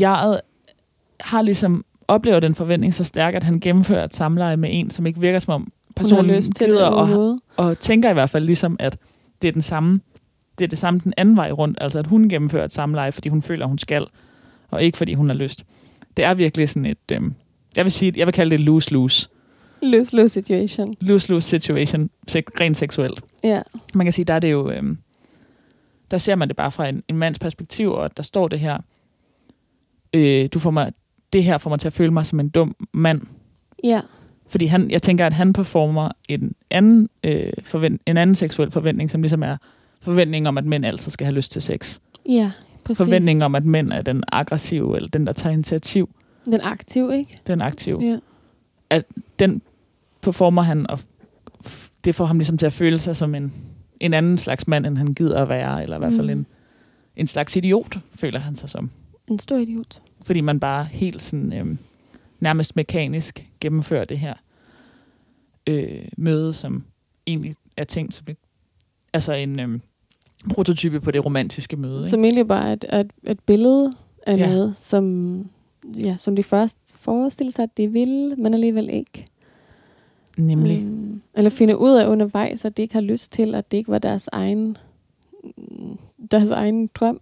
[0.00, 0.40] jeg
[1.20, 5.06] har ligesom oplever den forventning så stærk, at han gennemfører et samleje med en, som
[5.06, 8.76] ikke virker som om personen lyst til gider og, og tænker i hvert fald ligesom,
[8.78, 8.98] at
[9.42, 10.00] det er den samme,
[10.58, 13.28] det er det samme den anden vej rundt, altså at hun gennemfører et samleje, fordi
[13.28, 14.06] hun føler, hun skal,
[14.70, 15.64] og ikke fordi hun har lyst.
[16.16, 17.34] Det er virkelig sådan et, øhm,
[17.76, 19.28] jeg vil sige, jeg vil kalde det lose-lose.
[19.82, 20.96] Lose-lose situation.
[21.00, 23.20] Lose-lose situation, sek- rent seksuelt.
[23.44, 23.62] Ja.
[23.94, 24.98] Man kan sige, der er det jo, øhm,
[26.10, 28.78] der ser man det bare fra en, en mands perspektiv, og der står det her,
[30.14, 30.92] øh, du får mig,
[31.32, 33.22] det her får mig til at føle mig som en dum mand,
[33.84, 34.00] Ja.
[34.48, 39.10] fordi han, jeg tænker, at han performer en anden, øh, forvent, en anden seksuel forventning,
[39.10, 39.56] som ligesom er
[40.02, 41.98] forventningen om, at mænd altid skal have lyst til sex.
[42.28, 42.50] Ja,
[42.84, 43.04] præcis.
[43.04, 46.10] Forventningen om, at mænd er den aggressive, eller den, der tager initiativ,
[46.44, 47.38] Den aktiv, ikke?
[47.46, 48.20] den aktive.
[48.90, 49.00] Ja.
[49.38, 49.62] Den
[50.22, 50.98] performer han, og
[52.04, 53.52] det får ham ligesom til at føle sig som en,
[54.00, 56.38] en anden slags mand, end han gider at være, eller i hvert fald Mm.
[56.38, 56.46] en,
[57.16, 58.90] en slags idiot, føler han sig som.
[59.28, 60.02] En stor idiot.
[60.22, 61.78] Fordi man bare helt sådan, øhm,
[62.40, 64.34] nærmest mekanisk gennemfører det her
[65.66, 66.84] øh, møde, som
[67.26, 68.36] egentlig er tænkt som et,
[69.12, 69.80] altså en øhm,
[70.54, 71.98] prototype på det romantiske møde.
[71.98, 72.08] Ikke?
[72.08, 73.94] Som egentlig bare et, et, et billede
[74.26, 74.46] af Ja.
[74.46, 75.44] noget, som,
[75.96, 79.26] ja, som de først forestiller sig, at de vil, men alligevel ikke.
[80.36, 80.82] Nemlig.
[80.82, 83.90] Mm, eller finde ud af undervejs, at de ikke har lyst til, at det ikke
[83.90, 84.76] var deres egen,
[86.30, 87.20] deres egen drøm.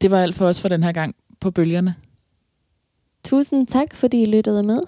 [0.00, 1.94] Det var alt for os for den her gang på bølgerne.
[3.24, 4.80] Tusind tak, fordi I lyttede med.